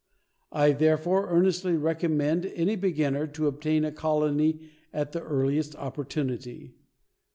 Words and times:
I, 0.51 0.71
therefore, 0.71 1.29
earnestly 1.29 1.77
recommend 1.77 2.47
any 2.55 2.75
beginner 2.75 3.27
to 3.27 3.45
obtain 3.45 3.85
a 3.85 3.91
colony 3.91 4.71
at 4.91 5.11
the 5.11 5.21
earliest 5.21 5.75
opportunity. 5.75 6.73